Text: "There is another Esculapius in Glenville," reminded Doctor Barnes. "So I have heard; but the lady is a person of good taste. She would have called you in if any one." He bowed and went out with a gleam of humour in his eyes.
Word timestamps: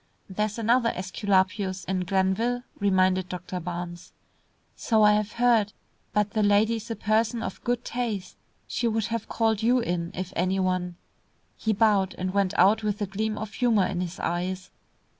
"There 0.27 0.47
is 0.47 0.57
another 0.57 0.89
Esculapius 0.89 1.85
in 1.85 2.05
Glenville," 2.05 2.63
reminded 2.79 3.29
Doctor 3.29 3.59
Barnes. 3.59 4.13
"So 4.75 5.03
I 5.03 5.13
have 5.13 5.33
heard; 5.33 5.73
but 6.11 6.31
the 6.31 6.41
lady 6.41 6.77
is 6.77 6.89
a 6.89 6.95
person 6.95 7.43
of 7.43 7.63
good 7.63 7.85
taste. 7.85 8.35
She 8.65 8.87
would 8.87 9.05
have 9.13 9.29
called 9.29 9.61
you 9.61 9.77
in 9.79 10.09
if 10.15 10.33
any 10.35 10.59
one." 10.59 10.95
He 11.55 11.71
bowed 11.71 12.15
and 12.17 12.33
went 12.33 12.57
out 12.57 12.81
with 12.81 12.99
a 12.99 13.05
gleam 13.05 13.37
of 13.37 13.53
humour 13.53 13.85
in 13.85 14.01
his 14.01 14.19
eyes. 14.19 14.71